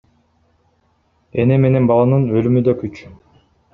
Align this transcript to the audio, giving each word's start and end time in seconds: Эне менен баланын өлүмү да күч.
Эне 1.43 1.59
менен 1.65 1.85
баланын 1.91 2.25
өлүмү 2.41 2.65
да 2.69 2.77
күч. 2.81 3.03